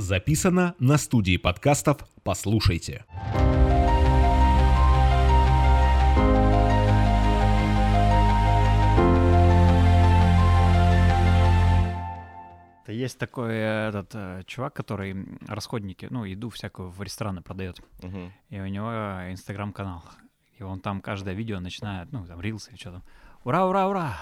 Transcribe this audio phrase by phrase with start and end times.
[0.00, 3.04] Записано на студии подкастов «Послушайте».
[12.88, 15.14] Есть такой э, этот э, чувак, который
[15.46, 17.78] расходники, ну, еду всякую в рестораны продает.
[18.02, 18.32] Мгм.
[18.48, 18.90] И у него
[19.30, 20.02] инстаграм-канал.
[20.58, 23.02] И он там каждое видео начинает, ну, там, рилсы или что там.
[23.44, 24.16] Ура, ура, ура!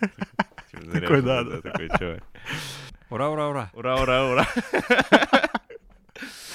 [0.72, 1.44] Типа Такой, да.
[1.60, 2.24] Такой чувак.
[3.10, 3.70] Ура, ура, ура!
[3.74, 4.48] Ура, ура, ура.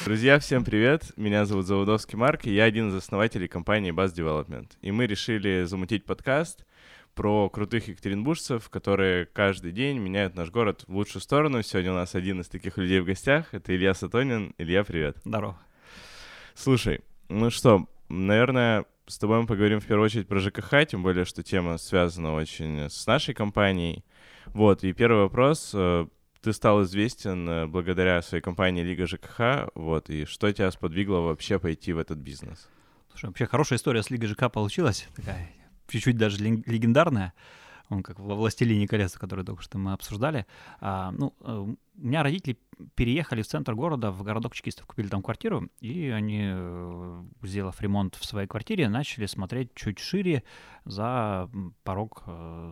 [0.06, 1.12] Друзья, всем привет.
[1.16, 4.68] Меня зовут Заводовский Марк, и я один из основателей компании Buzz Development.
[4.82, 6.66] И мы решили замутить подкаст
[7.14, 11.62] про крутых екатеринбуржцев, которые каждый день меняют наш город в лучшую сторону.
[11.62, 13.54] Сегодня у нас один из таких людей в гостях.
[13.54, 14.56] Это Илья Сатонин.
[14.58, 15.18] Илья, привет.
[15.24, 15.56] Здорово.
[16.56, 21.26] Слушай, ну что, наверное, с тобой мы поговорим в первую очередь про ЖКХ, тем более,
[21.26, 24.04] что тема связана очень с нашей компанией.
[24.48, 25.76] Вот, и первый вопрос.
[26.42, 31.60] Ты стал известен э, благодаря своей компании Лига ЖКХ, вот, и что тебя сподвигло вообще
[31.60, 32.70] пойти в этот бизнес?
[33.10, 35.08] Слушай, вообще хорошая история с Лигой ЖК получилась.
[35.16, 35.50] Такая
[35.90, 37.34] чуть-чуть даже легендарная.
[37.90, 40.46] Он как во «Властелине колец», который только что мы обсуждали.
[40.80, 42.60] А, ну, э, у меня родители
[42.94, 48.14] переехали в центр города, в городок чекистов, купили там квартиру, и они, э, сделав ремонт
[48.14, 50.44] в своей квартире, начали смотреть чуть шире
[50.86, 51.50] за
[51.84, 52.24] порог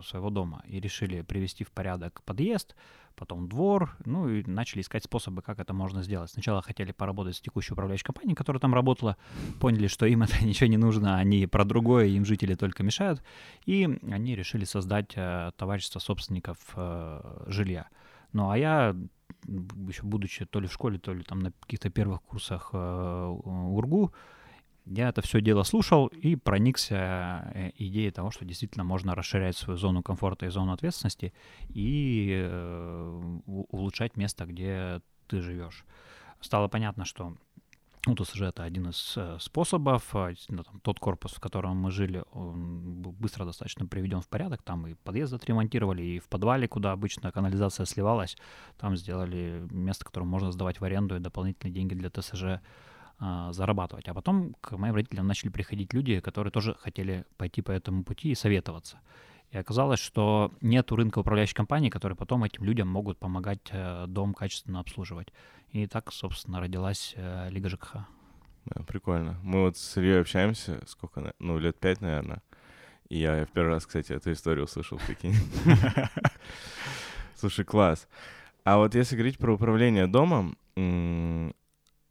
[0.04, 2.76] своего дома и решили привести в порядок подъезд,
[3.18, 6.30] потом двор, ну и начали искать способы, как это можно сделать.
[6.30, 9.16] Сначала хотели поработать с текущей управляющей компанией, которая там работала,
[9.60, 13.22] поняли, что им это ничего не нужно, они про другое, им жители только мешают,
[13.66, 17.88] и они решили создать э, товарищество собственников э, жилья.
[18.32, 18.94] Ну а я,
[19.46, 24.12] еще будучи то ли в школе, то ли там на каких-то первых курсах э, УРГУ,
[24.90, 29.78] я это все дело слушал и проникся э, идеей того, что действительно можно расширять свою
[29.78, 31.32] зону комфорта и зону ответственности
[31.68, 35.84] и э, улучшать место, где ты живешь.
[36.40, 37.36] Стало понятно, что
[38.06, 40.14] ну, ТСЖ это один из э, способов.
[40.14, 44.62] А, там, тот корпус, в котором мы жили, он был быстро достаточно приведен в порядок.
[44.62, 48.36] Там и подъезд отремонтировали, и в подвале, куда обычно канализация сливалась,
[48.78, 52.62] там сделали место, которое можно сдавать в аренду и дополнительные деньги для ТСЖ
[53.20, 54.08] а, зарабатывать.
[54.08, 58.30] А потом к моим родителям начали приходить люди, которые тоже хотели пойти по этому пути
[58.30, 59.00] и советоваться.
[59.50, 64.34] И оказалось, что нет рынка управляющей компании, которые потом этим людям могут помогать э, дом
[64.34, 65.32] качественно обслуживать.
[65.70, 67.96] И так, собственно, родилась э, Лига ЖКХ.
[68.66, 69.38] Да, прикольно.
[69.42, 72.42] Мы вот с Ильей общаемся, сколько, ну, лет пять, наверное.
[73.08, 75.34] И я в первый раз, кстати, эту историю услышал, прикинь.
[77.34, 78.06] Слушай, класс.
[78.64, 80.58] А вот если говорить про управление домом,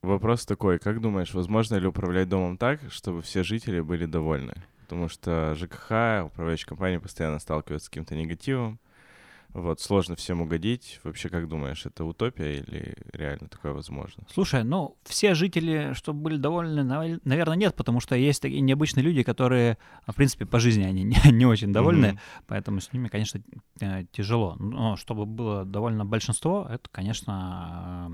[0.08, 4.56] вопрос такой, как думаешь, возможно ли управлять домом так, чтобы все жители были довольны?
[4.82, 8.80] Потому что ЖКХ, управляющая компания постоянно сталкивается с каким-то негативом.
[9.58, 11.00] Вот, сложно всем угодить.
[11.04, 14.24] Вообще, как думаешь, это утопия или реально такое возможно?
[14.32, 19.04] Слушай, ну, все жители, чтобы были довольны, нав- наверное, нет, потому что есть такие необычные
[19.04, 22.20] люди, которые, в принципе, по жизни они не, не очень довольны, Мгм.
[22.46, 23.42] поэтому с ними, конечно,
[23.82, 24.56] э, тяжело.
[24.60, 28.12] Но чтобы было довольно большинство, это, конечно,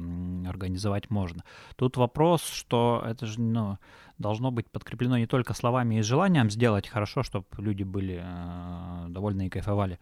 [0.48, 1.44] организовать можно.
[1.76, 3.78] Тут вопрос, что это же, ну,
[4.18, 9.48] должно быть подкреплено не только словами и желанием сделать хорошо, чтобы люди были э, довольны
[9.48, 10.00] и кайфовали,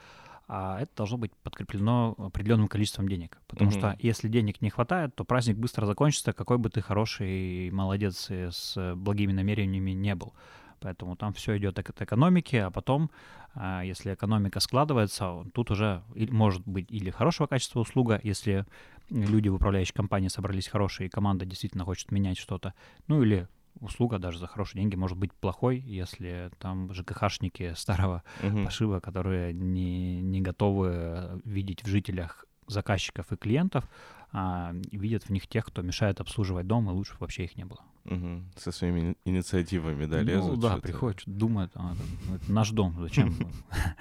[0.48, 3.40] а это должно быть подкреплено определенным количеством денег.
[3.48, 3.80] Потому Мгм.
[3.80, 8.30] что если денег не хватает, то праздник быстро закончится, какой бы ты хороший и молодец
[8.30, 10.34] с благими намерениями не был.
[10.82, 13.12] Поэтому там все идет от экономики, а потом,
[13.54, 18.66] а, если экономика складывается, тут уже может быть или хорошего качества услуга, если
[19.12, 22.74] люди в управляющей компании собрались хорошие, и команда действительно хочет менять что-то,
[23.08, 23.48] ну или
[23.82, 28.64] услуга даже за хорошие деньги может быть плохой, если там ЖКХшники старого Мгм.
[28.66, 33.84] пошива, которые не, не готовы э, видеть в жителях заказчиков и клиентов,
[34.32, 37.82] а видят в них тех, кто мешает обслуживать дом, и лучше вообще их не было.
[38.06, 38.46] Мгм.
[38.56, 40.60] Со своими ини- инициативами, да, ну, лезут.
[40.60, 40.82] да, что-то.
[40.82, 41.94] приходят, думают, а,
[42.34, 43.36] это- наш дом, зачем?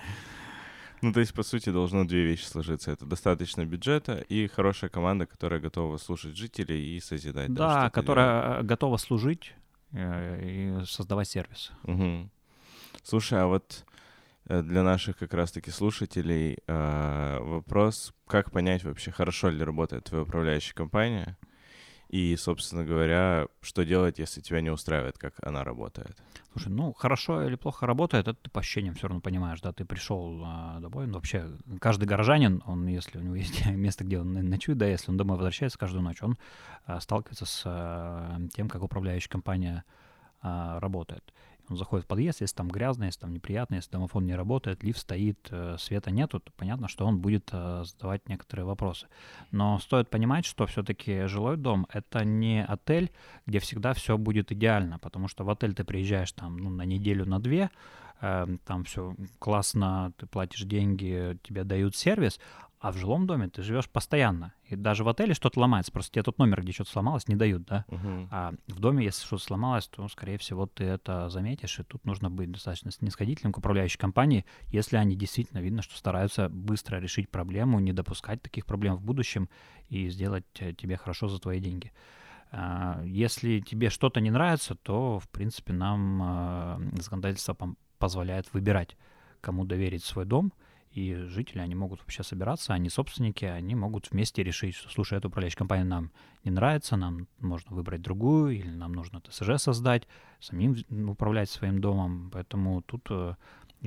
[1.03, 2.91] Ну, то есть, по сути, должно две вещи сложиться.
[2.91, 7.53] Это достаточно бюджета и хорошая команда, которая готова слушать жителей и созидать.
[7.55, 9.55] Да, которая готова служить
[9.93, 11.73] и создавать сервис.
[11.83, 12.31] Мгм.
[13.03, 13.85] Слушай, а вот
[14.47, 20.23] э, для наших как раз-таки слушателей э, вопрос, как понять вообще, хорошо ли работает твоя
[20.23, 21.37] управляющая компания?
[22.11, 26.17] И, собственно говоря, что делать, если тебя не устраивает, как она работает?
[26.51, 29.85] Слушай, ну хорошо или плохо работает, это ты по ощущениям все равно понимаешь, да, ты
[29.85, 31.47] пришел а, домой, ну вообще
[31.81, 35.37] каждый горожанин, он, если у него есть место, где он ночует, да, если он домой
[35.37, 36.37] возвращается каждую ночь, он
[36.85, 39.85] а, сталкивается с а, тем, как управляющая компания
[40.43, 41.35] работает.
[41.71, 44.99] Он заходит в подъезд, если там грязно, если там неприятно, если домофон не работает, лифт
[44.99, 49.07] стоит, э, света нету, то понятно, что он будет э, задавать некоторые вопросы.
[49.53, 53.13] Но стоит понимать, что все-таки жилой дом— это не отель,
[53.47, 57.25] где всегда все будет идеально, потому что в отель ты приезжаешь там ну, на неделю,
[57.25, 57.71] на две,
[58.21, 62.41] э, там все классно, ты платишь деньги, тебе дают сервис,
[62.81, 64.55] а в жилом доме ты живешь постоянно.
[64.65, 65.93] И даже в отеле что-то ломается.
[65.93, 67.85] Просто тебе тот номер, где что-то сломалось, не дают, да?
[67.89, 68.29] Мгм.
[68.31, 71.79] А в доме, если что-то сломалось, то, скорее всего, ты это заметишь.
[71.79, 76.49] И тут нужно быть достаточно снисходительным к управляющей компании, если они действительно видно, что стараются
[76.49, 79.51] быстро решить проблему, не допускать таких проблем в будущем
[79.91, 81.93] и сделать э, тебе хорошо за твои деньги.
[82.51, 87.59] А, Если тебе что-то не нравится, то, в принципе, нам э, законодательство
[87.99, 88.97] позволяет выбирать,
[89.43, 90.55] кому доверить свой дом,
[90.91, 95.29] и жители, они могут вообще собираться, они собственники, они могут вместе решить, что, слушай, эта
[95.29, 96.11] управляющая компания нам
[96.45, 100.09] не нравится, нам можно выбрать другую, или нам нужно ТСЖ создать,
[100.41, 103.35] самим в- управлять своим домом, поэтому тут э,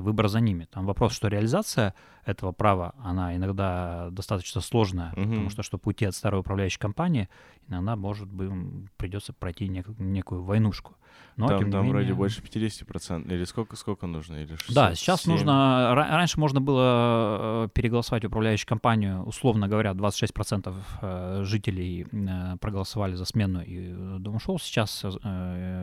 [0.02, 0.66] выбор за ними.
[0.72, 1.94] Там вопрос, что реализация
[2.26, 5.30] этого права, она иногда достаточно сложная, Мгм.
[5.30, 7.28] потому что, чтобы уйти от старой управляющей компании,
[7.68, 8.50] иногда, может быть,
[8.98, 10.96] придется пройти нек- некую войнушку.
[11.36, 13.32] Но, там там вроде менее- больше 50%.
[13.32, 14.36] Или сколько, сколько нужно?
[14.36, 14.96] Или да, 67?
[14.96, 15.52] сейчас нужно...
[15.96, 23.16] ра- Раньше можно было э, переголосовать управляющую компанию, условно говоря, 26% э, жителей э, проголосовали
[23.16, 24.58] за смену и дом ушел.
[24.60, 25.04] Сейчас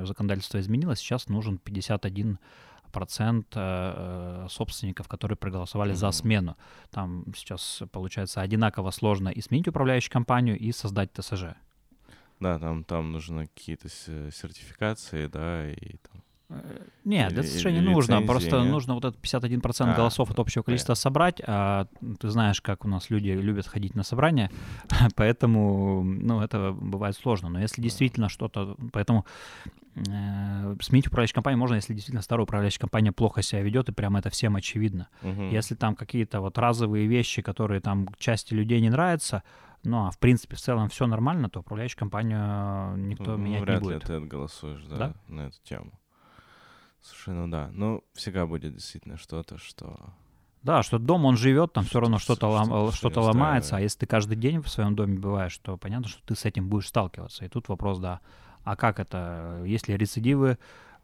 [0.04, 2.38] законодательство изменилось, сейчас нужен 51
[2.90, 6.12] процент э, собственников, которые проголосовали за Мгм.
[6.12, 6.56] смену.
[6.90, 11.54] Там сейчас получается одинаково сложно и сменить управляющую компанию, и создать ТСЖ.
[12.40, 16.22] Да, там, там нужны какие-то с- сертификации, да, и там...
[16.50, 18.12] Э, Нет, это совершенно не нужно.
[18.14, 18.70] лицензии, Просто нет?
[18.72, 21.40] нужно вот этот 51% А, голосов от общего количества собрать.
[21.46, 21.86] А
[22.18, 24.50] ты знаешь, как у нас люди любят ходить на собрания,
[25.16, 27.48] поэтому, ну, это бывает сложно.
[27.48, 28.76] Но если действительно что-то...
[28.92, 29.24] Поэтому
[29.94, 34.18] э, сменить управляющую компанию можно, если действительно старая управляющая компания плохо себя ведет, и прямо
[34.18, 35.08] это всем очевидно.
[35.22, 35.50] Мгм.
[35.50, 39.42] Если там какие-то вот разовые вещи, которые там части людей не нравятся,
[39.82, 43.82] ну, а в принципе в целом все нормально, то управляющую компанию никто Ну, менять вряд
[43.82, 44.06] не ли будет.
[44.06, 45.14] ты голосуешь, да, Да?
[45.28, 45.92] на эту тему.
[47.02, 49.98] Слушай, ну да, ну всегда будет действительно что-то, что...
[50.62, 53.80] Да, что дом, он живет, там все равно что-то лом- что-то, что что-то ломается, а
[53.80, 56.88] если ты каждый день в своем доме бываешь, то понятно, что ты с этим будешь
[56.88, 57.46] сталкиваться.
[57.46, 58.20] И тут вопрос, да,
[58.64, 60.58] а как это, если рецидивы,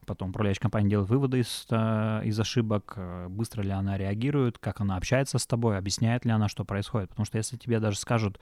[0.07, 4.81] потом управляющая компания делает выводы из, э, из ошибок, э, быстро ли она реагирует, как
[4.81, 7.11] она общается с тобой, объясняет ли она, что происходит.
[7.11, 8.39] Потому что если тебе даже скажут,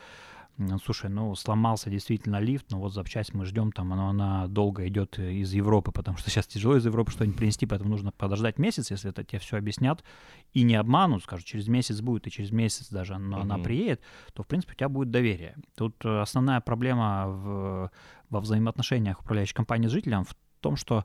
[0.83, 5.19] слушай, ну сломался действительно лифт, но вот запчасть мы ждем, там она, она долго идет
[5.19, 9.11] из Европы, потому что сейчас тяжело из Европы что-нибудь принести, поэтому нужно подождать месяц, если
[9.11, 10.05] это тебе все объяснят,
[10.53, 13.65] и не обманут, скажут, через месяц будет, и через месяц даже но она Мгм.
[13.65, 14.01] приедет,
[14.33, 15.57] то, в принципе, у тебя будет доверие.
[15.77, 17.91] Тут э, основная проблема в,
[18.31, 21.05] во взаимоотношениях управляющей компании с жителем в том, что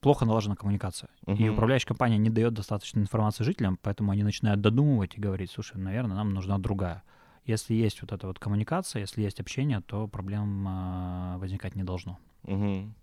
[0.00, 1.08] плохо налажена коммуникация.
[1.26, 1.50] И Мгм.
[1.54, 6.16] управляющая компания не дает достаточно информации жителям, поэтому они начинают додумывать и говорить, слушай, наверное,
[6.16, 7.02] нам нужна другая.
[7.44, 12.18] Если есть вот эта вот коммуникация, если есть общение, то проблем э, возникать не должно.
[12.44, 12.94] Мгм.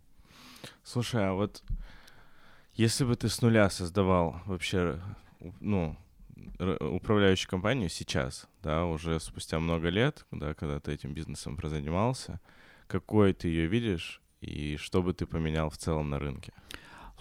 [0.84, 1.64] Слушай, а вот
[2.74, 5.00] если бы ты с нуля создавал вообще,
[5.60, 5.96] ну,
[6.80, 12.40] управляющую компанию сейчас, да, уже спустя много лет, да, когда ты этим бизнесом прозанимался,
[12.88, 16.54] какой ты ее видишь и что бы ты поменял в целом на рынке?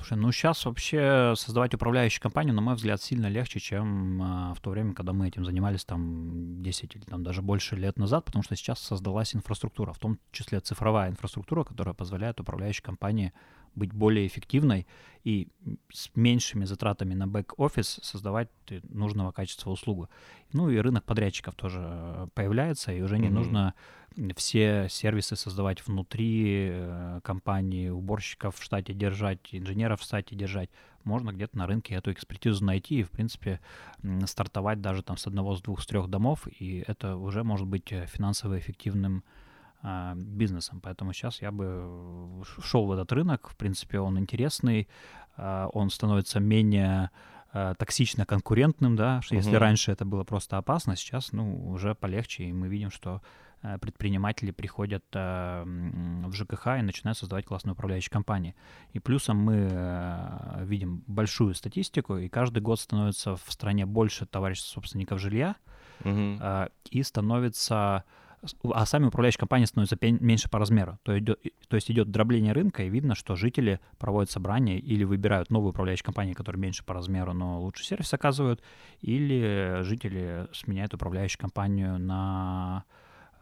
[0.01, 4.61] Слушай, ну сейчас вообще создавать управляющую компанию, на мой взгляд, сильно легче, чем а, в
[4.61, 8.43] то время, когда мы этим занимались там 10 или там даже больше лет назад, потому
[8.43, 13.35] что сейчас создалась инфраструктура, в том числе цифровая инфраструктура, которая позволяет управляющей компании
[13.75, 14.87] быть более эффективной
[15.25, 15.49] и
[15.93, 20.09] с меньшими затратами на бэк-офис создавать э, нужного качества услугу.
[20.53, 23.35] Ну и рынок подрядчиков тоже э, появляется, и уже не Мгм.
[23.35, 23.75] нужно
[24.35, 30.71] все сервисы создавать внутри э, компании, уборщиков в штате держать, инженеров в штате держать.
[31.05, 33.61] Можно где-то на рынке эту экспертизу найти и, в принципе,
[34.27, 37.89] стартовать даже там с одного, с двух, с трех домов, и это уже может быть
[37.89, 39.25] финансово эффективным
[40.15, 40.81] бизнесом.
[40.81, 43.49] Поэтому сейчас я бы шел в этот рынок.
[43.49, 44.89] В принципе, он интересный,
[45.37, 47.11] а, он становится менее
[47.53, 49.59] а, токсично конкурентным, да, что если Мгм.
[49.59, 53.23] раньше это было просто опасно, сейчас, ну, уже полегче, и мы видим, что
[53.63, 58.55] э, предприниматели приходят э, в ЖКХ и начинают создавать классные управляющие компании.
[58.93, 64.71] И плюсом мы э, видим большую статистику, и каждый год становится в стране больше товариществ
[64.71, 65.57] собственников жилья,
[66.05, 68.05] а, и становится
[68.73, 70.99] а сами управляющие компании становятся меньше по размеру.
[71.03, 75.51] То, идет, то есть идет дробление рынка, и видно, что жители проводят собрания или выбирают
[75.51, 78.63] новую управляющую компанию, которая меньше по размеру, но лучше сервис оказывают,
[79.01, 82.85] или жители сменяют управляющую компанию на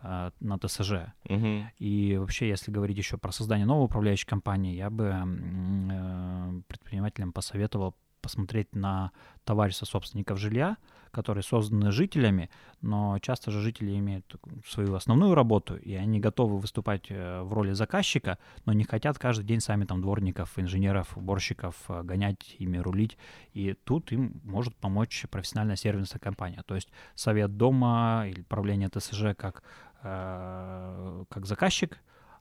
[0.03, 1.13] э, на ТСЖ.
[1.29, 1.71] Мгм.
[1.79, 7.95] И вообще, если говорить еще про создание новой управляющей компании, я бы э, предпринимателям посоветовал
[8.21, 9.13] посмотреть на
[9.45, 10.77] товарищества собственников жилья,
[11.11, 12.51] которые созданы жителями,
[12.81, 14.37] но часто же жители имеют
[14.67, 19.45] свою основную работу, и они готовы выступать э, в роли заказчика, но не хотят каждый
[19.45, 23.17] день сами там дворников, инженеров, уборщиков э, гонять, ими рулить.
[23.55, 26.63] И тут им может помочь профессиональная сервисная компания.
[26.67, 29.63] То есть совет дома или правление ТСЖ как,
[30.03, 31.99] э, как заказчик,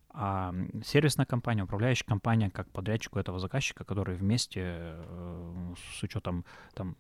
[0.10, 0.52] а
[0.84, 4.96] сервисная компания, управляющая компания как подрядчик у этого заказчика, которые вместе
[5.96, 6.44] с учетом
[6.74, 6.98] там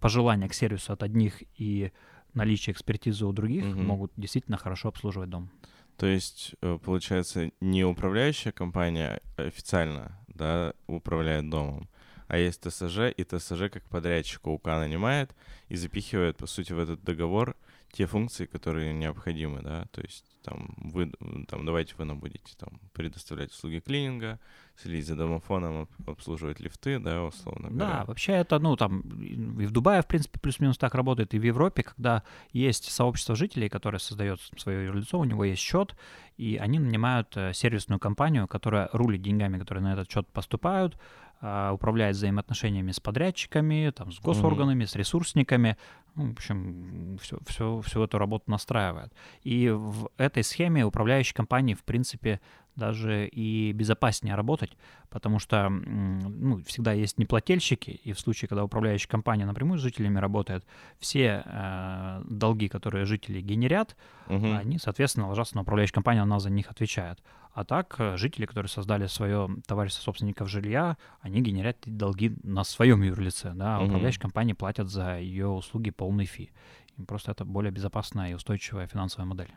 [0.00, 1.92] пожелания к сервису от одних и
[2.34, 3.84] наличие экспертизы у других Мгм.
[3.86, 5.50] могут действительно хорошо обслуживать дом.
[5.96, 11.88] То есть, э, получается, не управляющая компания официально, да, управляет домом,
[12.28, 15.34] а есть ТСЖ, и ТСЖ как подрядчик УК нанимает
[15.68, 17.56] и запихивает, по сути, в этот договор
[17.92, 21.10] те функции, которые необходимы, да, то есть там вы,
[21.48, 24.38] там, давайте вы нам будете там предоставлять услуги клининга,
[24.76, 28.04] следить за домофоном, об- обслуживать лифты, да, условно Да, говоря.
[28.04, 31.82] вообще это, ну, там, и в Дубае, в принципе, плюс-минус так работает, и в Европе,
[31.82, 35.96] когда есть сообщество жителей, которое создает свое юрлицо, у него есть счет,
[36.36, 40.96] и они нанимают э, сервисную компанию, которая рулит деньгами, которые на этот счет поступают,
[41.40, 45.76] управляет взаимоотношениями с подрядчиками, там, с госорганами, с ресурсниками,
[46.16, 49.12] ну, в общем, все, все, всю эту работу настраивает.
[49.42, 52.40] И в этой схеме управляющей компании, в принципе,
[52.78, 54.76] даже и безопаснее работать,
[55.10, 60.18] потому что ну, всегда есть неплательщики, и в случае, когда управляющая компания напрямую с жителями
[60.18, 60.64] работает,
[60.98, 63.96] все э, долги, которые жители генерят,
[64.28, 64.56] Мгм.
[64.56, 67.22] они, соответственно, ложатся на управляющую компанию, она за них отвечает.
[67.52, 73.02] А так, э, жители, которые создали свое товарищество собственников жилья, они генерят долги на своем
[73.02, 73.88] юрлице, да, а Мгм.
[73.88, 76.52] управляющие компании платят за ее услуги полный фи.
[76.96, 79.50] И просто это более безопасная и устойчивая финансовая модель.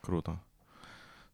[0.00, 0.40] Круто.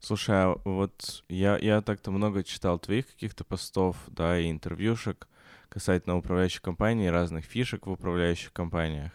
[0.05, 5.27] Слушай, а вот я, я так-то много читал твоих каких-то постов, да, и интервьюшек
[5.67, 9.11] касательно управляющих компаний, разных фишек в управляющих компаниях.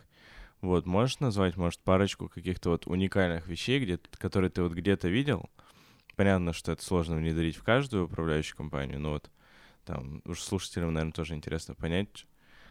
[0.61, 5.49] Вот, можешь назвать, может, парочку каких-то вот уникальных вещей, где, которые ты вот где-то видел?
[6.17, 9.31] Понятно, что это сложно внедрить в каждую управляющую компанию, но вот
[9.85, 12.27] там уж слушателям, наверное, тоже интересно понять,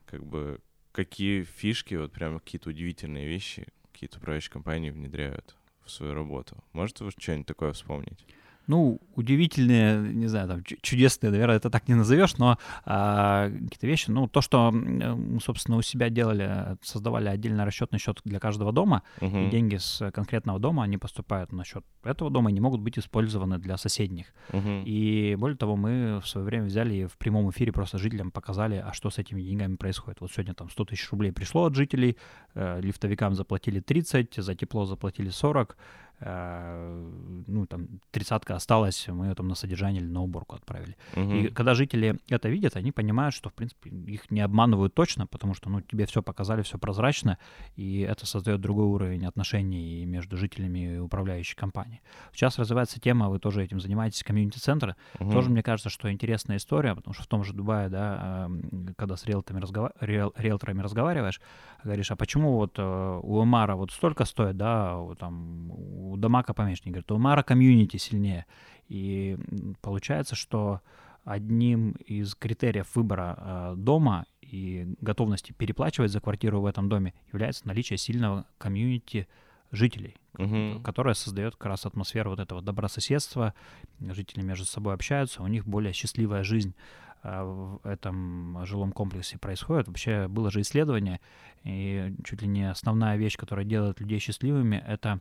[0.06, 0.60] как бы,
[0.92, 5.56] какие фишки, вот прям какие-то удивительные вещи какие-то управляющие компании внедряют
[5.89, 6.58] в свою работу.
[6.74, 8.25] Можете вы что-нибудь такое вспомнить?
[8.70, 13.88] Ну, удивительные, не знаю, там, чу- чудесные, наверное, это так не назовешь, но а, какие-то
[13.88, 18.72] вещи, ну, то, что мы, собственно, у себя делали, создавали отдельный расчетный счет для каждого
[18.72, 19.38] дома, Мгм.
[19.48, 23.00] и деньги с конкретного дома, они поступают на счет этого дома и не могут быть
[23.00, 24.28] использованы для соседних.
[24.54, 24.84] Мгм.
[24.86, 28.76] И более того, мы в свое время взяли и в прямом эфире просто жителям показали,
[28.86, 30.22] а что с этими деньгами происходит.
[30.22, 32.18] Вот сегодня там 100 тысяч рублей пришло от жителей,
[32.54, 35.76] э, лифтовикам заплатили 30, за тепло заплатили 40, э,
[36.22, 40.96] ну там тридцатка осталась, мы ее там на содержание или на уборку отправили.
[41.16, 41.36] Мгм.
[41.36, 45.54] И когда жители это видят, они понимают, что, в принципе, их не обманывают точно, потому
[45.54, 47.38] что, ну, тебе все показали, все прозрачно,
[47.76, 52.02] и это создает другой уровень отношений между жителями и управляющей компанией.
[52.34, 54.96] Сейчас развивается тема, вы тоже этим занимаетесь, комьюнити-центры.
[55.20, 55.32] Мгм.
[55.32, 59.16] Тоже, мне кажется, что интересная история, потому что в том же Дубае, да, эм, когда
[59.16, 61.42] с риэлторами, разгова- риэл- риэлторами разговариваешь,
[61.84, 65.72] говоришь, а почему вот э, у Эмара вот столько стоит, да, там,
[66.12, 66.54] у Дамака?
[66.58, 68.46] Они говорят, у Эмара комьюнити сильнее.
[68.88, 69.38] И
[69.82, 70.82] получается, что
[71.24, 77.68] одним из критериев выбора э, дома и готовности переплачивать за квартиру в этом доме является
[77.68, 79.28] наличие сильного комьюнити
[79.72, 80.82] жителей, Мгм.
[80.82, 83.54] которая создает как раз атмосферу вот этого добрососедства,
[84.00, 86.74] жители между собой общаются, у них более счастливая жизнь
[87.22, 89.88] а, в этом жилом комплексе происходит.
[89.88, 91.20] Вообще было же исследование,
[91.63, 95.20] и чуть ли не основная вещь, которая делает людей счастливыми, это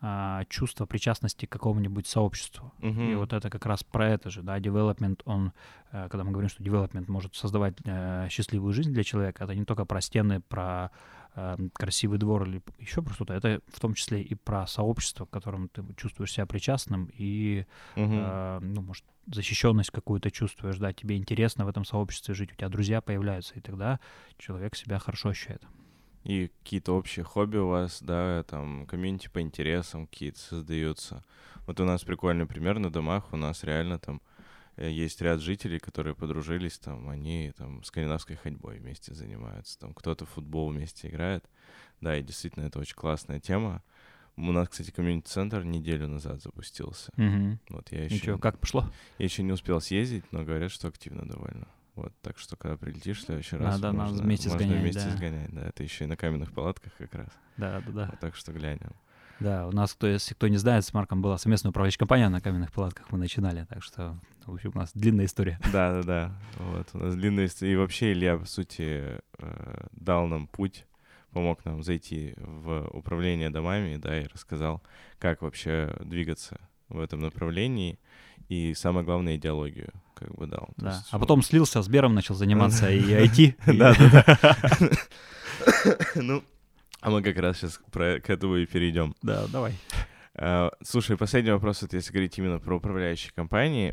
[0.00, 2.72] а, чувство причастности к какому-нибудь сообществу.
[2.80, 3.18] И Мгм.
[3.18, 5.52] вот это как раз про это же, да, development, он,
[5.90, 9.64] э, когда мы говорим, что development может создавать э, счастливую жизнь для человека, это не
[9.64, 10.90] только про стены, про
[11.34, 15.30] э, красивый двор или еще про что-то, это в том числе и про сообщество, к
[15.30, 21.64] которому ты чувствуешь себя причастным и, э, ну, может, защищенность какую-то чувствуешь, да, тебе интересно
[21.64, 23.98] в этом сообществе жить, у тебя друзья появляются, и тогда
[24.38, 25.62] человек себя хорошо ощущает.
[26.24, 31.24] И какие-то общие хобби у вас, да, там, комьюнити по интересам какие-то создаются.
[31.66, 34.20] Вот у нас прикольный пример на домах, у нас реально там
[34.76, 40.26] э, есть ряд жителей, которые подружились, там, они там скандинавской ходьбой вместе занимаются, там, кто-то
[40.26, 41.44] в футбол вместе играет.
[42.00, 43.82] Да, и действительно, это очень классная тема.
[44.36, 47.10] У нас, кстати, комьюнити-центр неделю назад запустился.
[47.16, 47.58] Мгм.
[47.70, 48.88] Вот я еще, Ничего, как пошло?
[49.18, 51.66] я еще не успел съездить, но говорят, что активно довольно.
[51.98, 55.16] Вот, так что, когда прилетишь в следующий раз, Надо- можно, вместе можно сгонять, вместе да.
[55.16, 55.66] сгонять, да.
[55.66, 57.28] Это еще и на каменных палатках как раз.
[57.56, 58.08] Да, да, да.
[58.12, 58.92] Вот так что глянем.
[59.40, 62.40] Да, у нас, кто, если кто не знает, с Марком была совместная управляющая компания на
[62.40, 65.58] каменных палатках, мы начинали, так что, в общем, у нас длинная история.
[65.72, 66.32] Да, да, да.
[66.58, 67.72] Вот, у нас длинная история.
[67.72, 70.86] И вообще Илья, по сути, э, дал нам путь,
[71.32, 74.82] помог нам зайти в управление домами, да, и рассказал,
[75.18, 77.98] как вообще двигаться в этом направлении,
[78.48, 80.68] и самое главное, идеологию как бы дал.
[80.76, 80.90] Да.
[80.90, 83.54] есть, А потом слился, с Бером начал заниматься и IT.
[83.78, 84.56] Да, да, да.
[86.14, 86.42] Ну,
[87.00, 89.14] а мы как раз сейчас к этому и перейдем.
[89.22, 89.74] Да, давай.
[90.34, 93.92] А, Слушай, последний вопрос, вот если говорить именно про управляющие компании.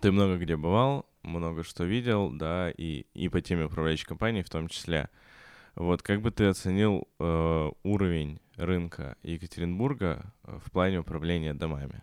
[0.00, 4.50] Ты много где бывал, много что видел, да, и, и по теме управляющей компании в
[4.50, 5.08] том числе.
[5.74, 12.02] Вот как бы ты оценил э, уровень рынка Екатеринбурга э, в плане управления домами?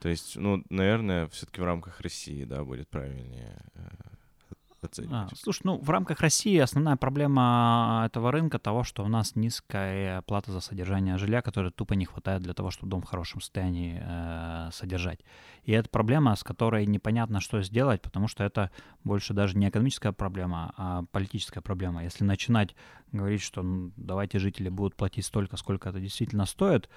[0.00, 3.62] То есть, ну, наверное, все-таки в рамках России, да, будет правильнее
[4.82, 5.38] э, А, оценивать.
[5.38, 10.52] слушай, ну в рамках России основная проблема этого рынка того, что у нас низкая плата
[10.52, 14.70] за содержание жилья, которой тупо не хватает для того, чтобы дом в хорошем состоянии э,
[14.72, 15.20] содержать.
[15.64, 18.70] И это проблема, с которой непонятно, что сделать, потому что это
[19.04, 22.02] больше даже не экономическая проблема, а политическая проблема.
[22.04, 22.74] Если начинать
[23.12, 26.88] говорить, что ну, давайте жители будут платить столько, сколько это действительно стоит,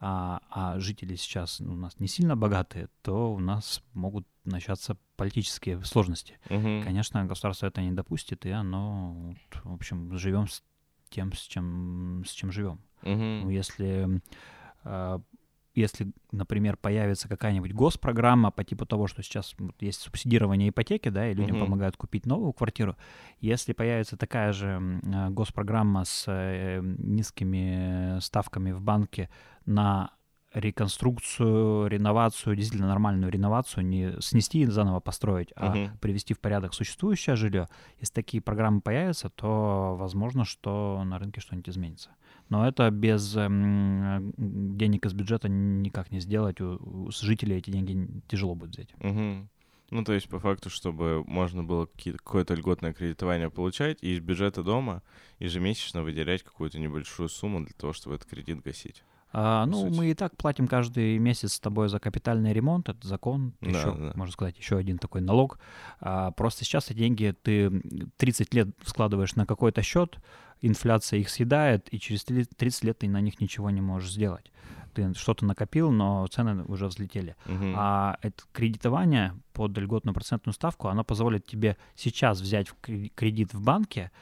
[0.00, 4.96] а, а жители сейчас ну, у нас не сильно богатые, то у нас могут начаться
[5.16, 6.38] политические сложности.
[6.50, 6.82] Мгм.
[6.82, 10.62] Конечно, государство это не допустит, и оно, вот, в общем, живем с
[11.08, 12.80] тем, с чем, с чем живем.
[13.02, 13.42] Мгм.
[13.42, 14.20] Ну, если,
[14.84, 15.18] э,
[15.74, 21.34] если, например, появится какая-нибудь госпрограмма по типу того, что сейчас есть субсидирование ипотеки, да, и
[21.34, 21.66] людям Мгм.
[21.66, 22.96] помогают купить новую квартиру,
[23.40, 29.28] если появится такая же э, госпрограмма с э, низкими ставками в банке
[29.66, 30.10] на
[30.54, 35.98] реконструкцию, реновацию, действительно нормальную реновацию, не снести и заново построить, а Мгм.
[35.98, 41.68] привести в порядок существующее жилье, если такие программы появятся, то возможно, что на рынке что-нибудь
[41.68, 42.10] изменится.
[42.48, 46.60] Но это без эм, денег из бюджета никак не сделать.
[46.60, 48.94] У, у жителей эти деньги тяжело будет взять.
[48.98, 49.48] Мгм.
[49.90, 54.62] Ну, то есть, по факту, чтобы можно было какое-то льготное кредитование получать и из бюджета
[54.62, 55.02] дома
[55.38, 59.04] ежемесячно выделять какую-то небольшую сумму для того, чтобы этот кредит гасить.
[59.36, 59.96] А, ну, сути.
[59.98, 63.92] мы и так платим каждый месяц с тобой за капитальный ремонт, это закон, Да, еще,
[63.92, 64.12] да.
[64.14, 65.58] можно сказать, еще один такой налог.
[65.98, 67.82] А, просто сейчас эти деньги ты
[68.16, 70.20] 30 лет складываешь на какой-то счет,
[70.60, 74.52] инфляция их съедает, и через 30 лет ты на них ничего не можешь сделать.
[74.94, 77.34] Ты что-то накопил, но цены уже взлетели.
[77.46, 77.74] Мгм.
[77.76, 82.68] А это кредитование под льготную процентную ставку, оно позволит тебе сейчас взять
[83.16, 84.12] кредит в банке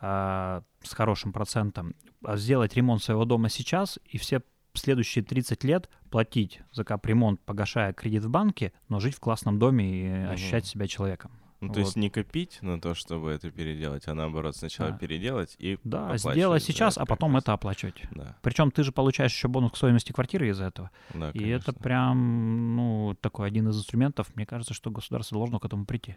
[0.00, 4.42] а, с хорошим процентом, а сделать ремонт своего дома сейчас и все
[4.80, 9.84] следующие 30 лет платить за капремонт, погашая кредит в банке, но жить в классном доме
[9.88, 10.32] и Мгм.
[10.32, 11.32] ощущать себя человеком.
[11.60, 14.96] Ну, то есть не копить на то, чтобы это переделать, а наоборот сначала Да.
[14.96, 18.00] переделать и Да, сделать сейчас, это а потом как это оплачивать.
[18.04, 18.10] раз.
[18.12, 20.90] Да, Причем ты же получаешь еще бонус к стоимости квартиры из-за этого.
[21.12, 21.82] да, И это конечно.
[21.82, 24.34] прям, ну, такой один из инструментов.
[24.36, 26.16] Мне кажется, что государство должно к этому прийти.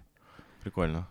[0.62, 1.10] Прикольно.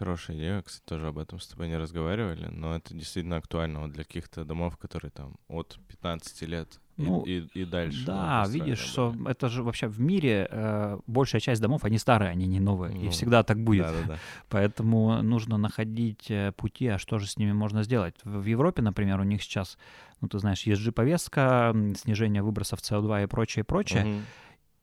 [0.00, 3.92] Хорошая идея, кстати, тоже об этом с тобой не разговаривали, но это действительно актуально вот
[3.92, 8.06] для каких-то домов, которые там от 15 лет и- Ну, и, и дальше.
[8.06, 12.46] Да, видишь, что это же вообще в мире э, большая часть домов, они старые, они
[12.46, 12.96] не новые.
[12.98, 13.82] и Ну, всегда так будет.
[13.82, 14.16] Да-да-да.
[14.48, 18.14] Поэтому нужно находить э, пути, а что же с ними можно сделать.
[18.24, 19.76] В Европе, например, у них сейчас,
[20.22, 24.04] ну ты знаешь, ESG-повестка, снижение выбросов СО2 и прочее, прочее.
[24.04, 24.24] Мгм.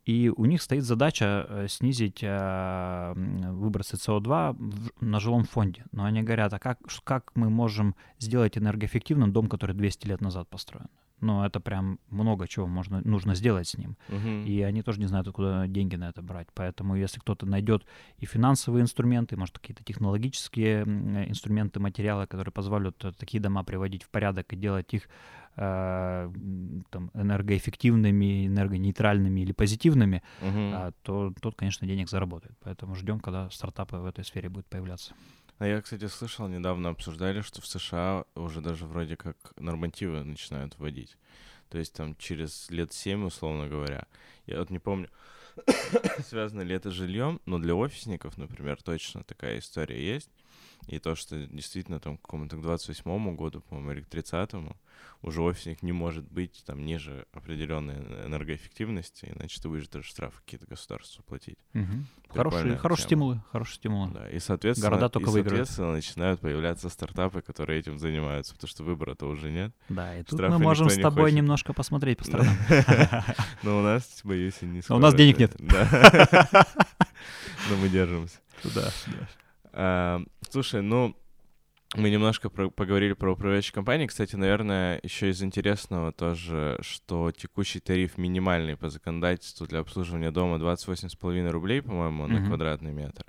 [0.07, 5.83] И у них стоит задача э, снизить м, выбросы СО2 в- на жилом фонде.
[5.91, 10.47] Но они говорят, а как, как мы можем сделать энергоэффективным дом, который 200 лет назад
[10.49, 10.87] построен?
[11.19, 13.97] Ну, это прям много чего можно, нужно сделать с ним.
[14.07, 14.45] Мгм.
[14.45, 16.47] И они тоже не знают, откуда деньги на это брать.
[16.53, 17.85] Поэтому если кто-то найдет
[18.19, 20.83] и финансовые инструменты, может, какие-то технологические
[21.27, 25.09] инструменты, материалы, которые позволят э, такие дома приводить в порядок и делать их
[25.57, 32.55] там, энергоэффективными, энергонейтральными или позитивными, а, то тот, конечно, денег заработает.
[32.61, 35.13] Поэтому ждем, когда стартапы в этой сфере будут появляться.
[35.57, 40.77] А я, кстати, слышал, недавно обсуждали, что в США уже даже вроде как нормативы начинают
[40.77, 41.17] вводить.
[41.69, 44.05] То есть там через лет 7, условно говоря.
[44.45, 45.09] Я вот не помню,
[46.27, 50.29] связано ли это с жильем, но для офисников, например, точно такая история есть.
[50.87, 54.75] И то, что действительно там к какому-то к 28 году, по-моему, или к 30-му,
[55.21, 60.65] уже офисник не может быть там ниже определенной энергоэффективности, иначе ты будешь даже штрафы какие-то
[60.67, 61.57] государству платить.
[61.73, 62.05] Хорошие,
[62.61, 63.07] Прикольная хорошие тема.
[63.07, 64.11] стимулы, хорошие стимулы.
[64.13, 65.67] Да, и соответственно, Города только и, выиграют.
[65.67, 69.73] соответственно начинают появляться стартапы, которые этим занимаются, потому что выбора-то уже нет.
[69.89, 71.37] Да, и тут Штрафы мы можем с не тобой хочет.
[71.37, 72.55] немножко посмотреть по сторонам.
[73.63, 76.65] Но у нас, боюсь, и не у нас денег Да.
[77.69, 78.37] Но мы держимся.
[78.75, 78.91] Да,
[79.79, 81.15] А, Слушай, ну,
[81.95, 84.07] Мы немножко про- поговорили про управляющие компании.
[84.07, 90.57] Кстати, наверное, еще из интересного тоже, что текущий тариф минимальный по законодательству для обслуживания дома
[90.59, 93.23] 28,5 рублей, по-моему, на квадратный метр.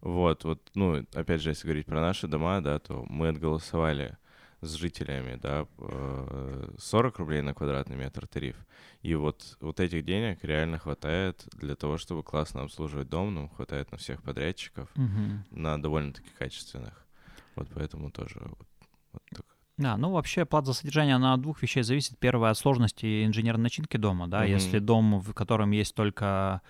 [0.00, 4.16] Вот, вот, ну, опять же, если говорить про наши дома, да, то мы отголосовали
[4.60, 8.56] с жителями, да, э, 40 рублей на квадратный метр тариф.
[9.02, 13.92] И вот, вот этих денег реально хватает для того, чтобы классно обслуживать дом, ну, хватает
[13.92, 15.44] на всех подрядчиков, Мгм.
[15.50, 17.06] на довольно-таки качественных.
[17.54, 18.68] Вот поэтому тоже вот,
[19.12, 19.44] вот так.
[19.76, 22.18] Да, ну вообще плата за содержание она от двух вещей зависит.
[22.18, 24.40] Первое от сложности инженерной начинки дома, да.
[24.40, 24.48] Мгм.
[24.48, 26.62] Если дом, в котором есть только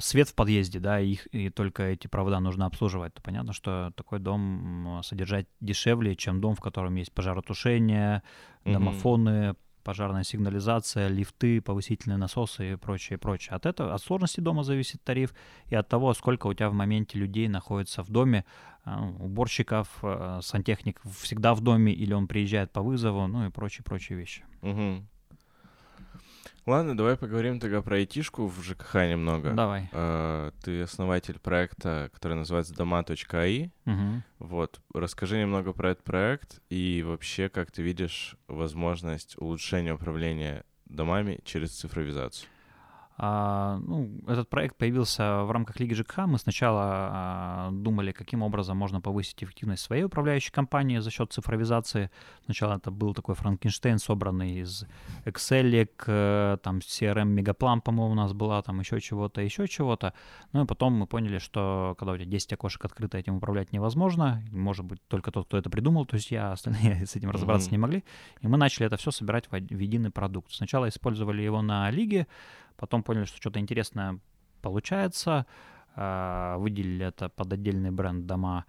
[0.00, 3.92] свет в подъезде, да, и, их, и только эти провода нужно обслуживать, то понятно, что
[3.96, 8.22] такой дом содержать дешевле, чем дом, в котором есть пожаротушение,
[8.64, 13.54] домофоны, пожарная сигнализация, лифты, повысительные насосы и прочее, прочее.
[13.54, 15.34] От этого, от сложности дома зависит тариф
[15.66, 18.44] и от того, сколько у тебя в моменте людей находится в доме,
[18.84, 23.84] а, уборщиков, э, сантехник всегда в доме или он приезжает по вызову, ну и прочие,
[23.84, 24.44] прочие вещи.
[24.60, 25.08] Мгм.
[26.66, 29.52] Ладно, давай поговорим тогда про айтишку в ЖКХ немного.
[29.52, 29.88] Давай.
[29.92, 33.70] А, Ты основатель проекта, который называется дома.аи.
[33.84, 34.22] Мгм.
[34.38, 41.40] Вот, расскажи немного про этот проект и вообще, как ты видишь возможность улучшения управления домами
[41.44, 42.48] через цифровизацию.
[43.18, 46.26] А, ну, этот проект появился в рамках Лиги ЖКХ.
[46.26, 52.10] Мы сначала а, думали, каким образом можно повысить эффективность своей управляющей компании за счет цифровизации.
[52.44, 54.86] Сначала это был такой Франкенштейн, собранный из
[55.24, 60.14] Excel, э, там CRM Мегаплан, по-моему, у нас была, там еще чего-то, еще чего-то.
[60.52, 64.42] Ну и потом мы поняли, что когда у тебя 10 окошек открыто, этим управлять невозможно.
[64.50, 67.68] Может быть, только тот, кто это придумал, то есть я, а остальные с этим разобраться
[67.68, 67.74] Мгм.
[67.74, 68.04] не могли.
[68.40, 70.52] И мы начали это все собирать в в единый продукт.
[70.52, 72.26] Сначала использовали его на Лиге,
[72.76, 74.18] потом поняли, что что-то интересное
[74.60, 75.46] получается,
[75.94, 78.64] а, выделили это под отдельный бренд дома,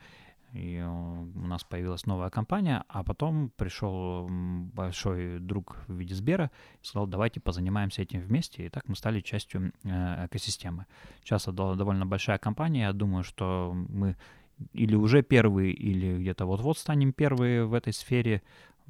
[0.53, 6.51] и э, у нас появилась новая компания, а потом пришел большой друг в виде Сбера
[6.81, 10.85] и сказал, давайте позанимаемся этим вместе, и так мы стали частью э, экосистемы.
[11.23, 14.15] Сейчас это дов- довольно большая компания, я думаю, что мы
[14.73, 18.43] или уже первые, или где-то вот-вот станем первые в этой сфере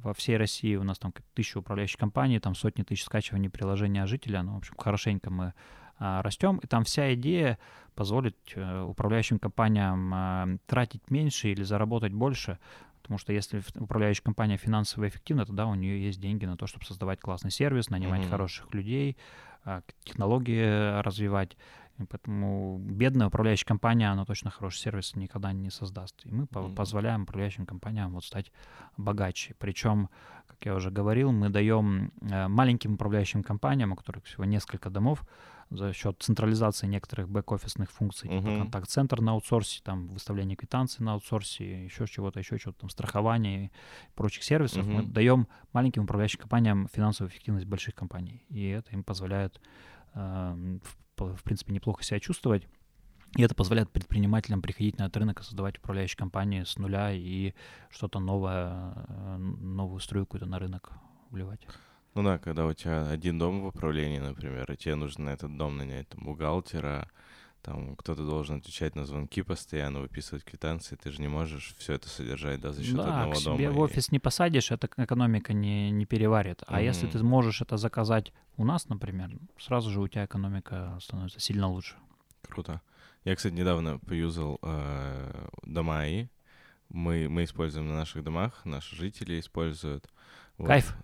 [0.04, 0.76] во всей России.
[0.76, 4.42] У нас там тысяча управляющих компаний, там сотни тысяч скачиваний приложения жителя.
[4.42, 5.54] Ну, в общем, хорошенько мы
[5.98, 6.58] а, растем.
[6.58, 7.58] И там вся идея
[7.94, 12.58] позволить э, управляющим компаниям а, тратить меньше или заработать больше.
[13.04, 16.86] Потому что если управляющая компания финансово эффективна, тогда у нее есть деньги на то, чтобы
[16.86, 18.30] создавать классный сервис, нанимать Мгм.
[18.30, 19.18] хороших людей,
[19.66, 21.58] а, технологии развивать.
[21.98, 26.14] И поэтому бедная управляющая компания, она точно хороший сервис никогда не создаст.
[26.24, 26.74] И мы Мгм.
[26.74, 28.50] позволяем управляющим компаниям вот стать
[28.96, 29.54] богаче.
[29.58, 30.08] Причем,
[30.46, 35.24] как я уже говорил, мы даем э, маленьким управляющим компаниям, у которых всего несколько домов,
[35.76, 38.58] за счет централизации некоторых бэк-офисных функций, типа Мгм.
[38.58, 43.70] контакт-центр на аутсорсе, там выставление квитанций на аутсорсе, еще чего-то, еще чего-то, там страхование и
[44.14, 45.12] прочих сервисов, мы Мгм.
[45.12, 48.44] даем маленьким управляющим компаниям финансовую эффективность больших компаний.
[48.48, 49.60] И это им позволяет,
[50.14, 50.78] э,
[51.16, 52.66] в, в принципе, неплохо себя чувствовать.
[53.36, 57.52] И это позволяет предпринимателям приходить на этот рынок и создавать управляющие компании с нуля и
[57.90, 60.92] что-то новое, э, новую струю какую-то на рынок
[61.30, 61.66] вливать.
[62.14, 65.56] Ну да, когда у тебя один дом в управлении, например, и тебе нужно на этот
[65.56, 67.10] дом нанять там, бухгалтера,
[67.60, 72.08] там кто-то должен отвечать на звонки постоянно, выписывать квитанции, ты же не можешь все это
[72.08, 73.72] содержать, да, за счет да, одного к себе дома.
[73.72, 76.62] в и- офис не посадишь, это экономика не, не переварит.
[76.66, 81.40] А если ты можешь это заказать у нас, например, сразу же у тебя экономика становится
[81.40, 81.96] сильно лучше.
[82.48, 82.80] Круто.
[83.24, 86.28] Я, кстати, недавно поюзал э, дома АИ.
[86.90, 90.12] Мы, мы используем на наших домах, наши жители используют.
[90.58, 90.68] Вот.
[90.68, 90.94] Кайф.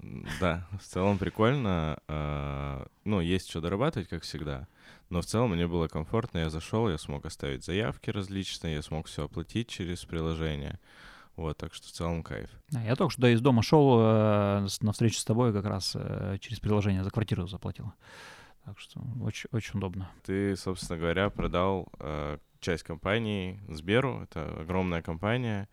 [0.40, 1.98] Да, в целом прикольно.
[2.06, 4.68] э, ну, есть что дорабатывать, как всегда.
[5.08, 6.38] Но в целом мне было комфортно.
[6.38, 10.78] Я зашел, я смог оставить заявки различные, я смог все оплатить через приложение.
[11.34, 12.50] Вот, так что в целом кайф.
[12.68, 16.36] Да, я только что из дома шел э, на встречу с тобой как раз э,
[16.40, 17.92] через приложение за квартиру заплатил.
[18.64, 20.10] Так что очень, очень удобно.
[20.22, 24.22] Ты, собственно говоря, продал э, часть компании Сберу.
[24.22, 25.68] Это огромная компания.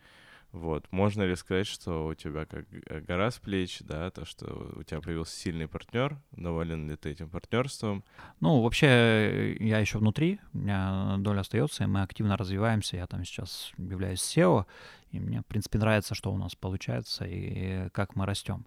[0.57, 0.85] Вот.
[0.91, 4.83] Можно ли сказать, что у тебя как г- гора с плеч, да, то, что у
[4.83, 8.03] тебя появился сильный партнер, доволен ли ты этим партнерством?
[8.39, 12.97] Ну, вообще, э, я еще внутри, у меня доля остается, и мы активно развиваемся.
[12.97, 14.65] Я там сейчас являюсь SEO,
[15.11, 18.65] и мне, в принципе, нравится, что у нас получается и как мы растем.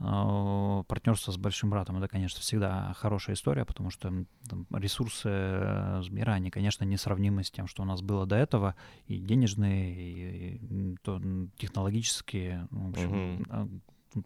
[0.00, 4.10] Но Партнерство с большим братом это, конечно, всегда хорошая история, потому что
[4.48, 8.76] там, ресурсы э, Сбера, они, конечно, несравнимы с тем, что у нас было до этого,
[9.06, 11.20] и денежные, и, и, то,
[11.58, 13.46] технологические, ну, в общем, Мгм.
[13.50, 13.68] а,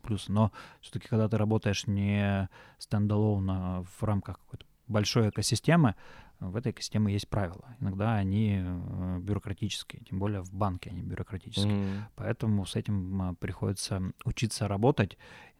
[0.02, 0.30] плюсы.
[0.30, 5.96] Но все-таки, когда ты работаешь не стендалон, а в рамках какой-то большой экосистемы,
[6.40, 7.74] в этой экосистеме есть правила.
[7.80, 11.72] Иногда они э, бюрократические, тем более в банке они бюрократические.
[11.72, 12.04] Мгм.
[12.16, 15.16] Поэтому с этим а, приходится учиться работать.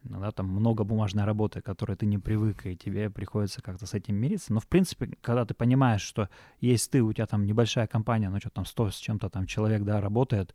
[0.07, 3.93] Иногда там много бумажной работы, к которой ты не привык, и тебе приходится как-то с
[3.93, 4.53] этим мириться.
[4.53, 6.29] Но, в принципе, когда ты понимаешь, что
[6.61, 9.83] есть ты, у тебя там небольшая компания, ну, что там 100 с чем-то там человек,
[9.83, 10.53] да, работает,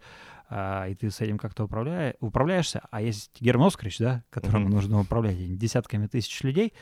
[0.49, 4.75] а, и ты с этим как-то управляя, управляешься, а есть Герман Оскарович, да, которому Мгм.
[4.75, 6.73] нужно управлять десятками тысяч людей,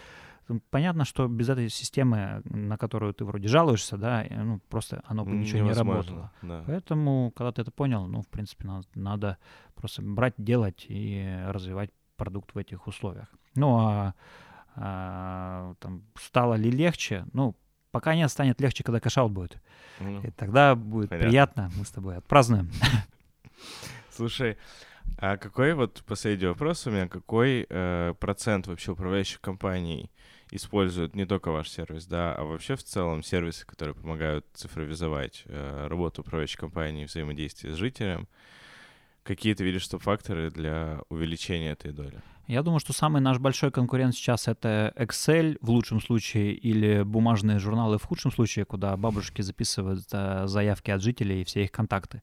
[0.71, 5.33] понятно, что без этой системы, на которую ты вроде жалуешься, да, ну, просто оно бы
[5.33, 6.33] ничего не работало.
[6.43, 6.65] Да.
[6.67, 9.39] Поэтому, когда ты это понял, ну, в принципе, надо, надо
[9.75, 13.29] просто брать, делать и развивать продукт в этих условиях.
[13.55, 14.15] Ну, а,
[14.77, 17.25] а, там, стало ли легче?
[17.33, 17.57] Ну,
[17.91, 19.57] пока не станет легче, когда кэшаут будет.
[20.01, 21.29] Ну, И тогда будет понятно.
[21.29, 22.71] приятно, мы с тобой отпразднуем.
[24.11, 24.59] Слушай,
[25.17, 30.11] а какой вот последний вопрос у меня, какой э, процент вообще управляющих компаний
[30.51, 35.87] используют не только ваш сервис, да, а вообще в целом сервисы, которые помогают цифровизовать э,
[35.89, 38.29] работу управляющей компании, взаимодействие с жителем?
[39.29, 42.23] Какие ты видишь стоп-факторы для увеличения этой доли?
[42.47, 47.59] Я думаю, что самый наш большой конкурент сейчас это Excel в лучшем случае или бумажные
[47.59, 52.23] журналы в худшем случае, куда бабушки записывают э, заявки от жителей и все их контакты.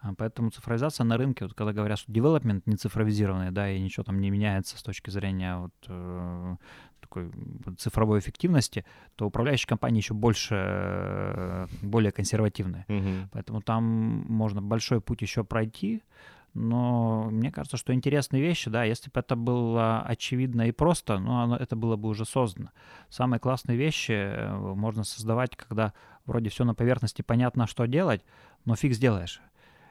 [0.00, 4.04] А, Поэтому цифровизация на рынке, вот когда говорят, что development не цифровизированный, да, и ничего
[4.04, 6.56] там не меняется с точки зрения вот, э,
[7.02, 7.30] такой
[7.76, 12.86] цифровой эффективности, то управляющие компании еще больше, э, более консервативные.
[12.88, 13.28] Мгм.
[13.30, 16.02] Поэтому там можно большой путь еще пройти.
[16.56, 21.38] Но мне кажется, что интересные вещи, да, если бы это было очевидно и просто, ну,
[21.38, 22.70] оно, это было бы уже создано.
[23.10, 25.92] Самые классные вещи э, можно создавать, когда
[26.24, 28.24] вроде все на поверхности, понятно, что делать,
[28.64, 29.42] но фиг сделаешь.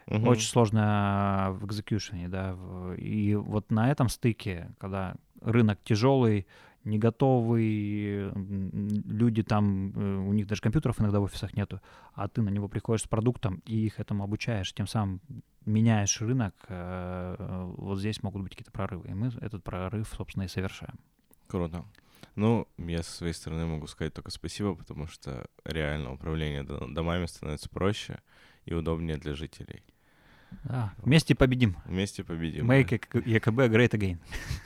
[0.07, 0.27] Мгм.
[0.27, 2.57] Очень сложно в экзекьюшене, да.
[2.97, 6.47] И вот на этом стыке, когда рынок тяжелый,
[6.85, 11.81] не готовый, м, люди там, э, у них даже компьютеров иногда в офисах нету,
[12.13, 15.19] а ты на него приходишь с продуктом и их этому обучаешь, тем самым
[15.65, 19.07] меняешь рынок, э, вот здесь могут быть какие-то прорывы.
[19.09, 20.99] И мы этот прорыв, собственно, и совершаем.
[21.47, 21.83] Круто.
[22.35, 27.25] Ну, я со своей стороны могу сказать только спасибо, потому что реально управление до- домами
[27.25, 28.19] становится проще
[28.65, 29.83] и удобнее для жителей.
[30.63, 31.75] Да, вместе победим.
[31.85, 32.69] Вместе победим.
[32.69, 34.19] Make ЕКБ great again.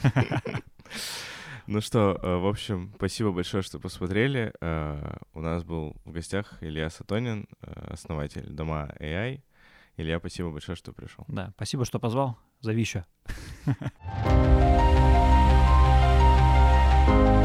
[1.71, 4.51] Ну что, э, в общем, спасибо большое, что посмотрели.
[4.60, 9.43] Э, у нас был в гостях Илья Сатонин, э, основатель дома AI.
[9.95, 11.25] Илья, спасибо большое, что пришел.
[11.27, 12.39] Да, спасибо, что позвал.
[12.62, 13.05] Зови еще.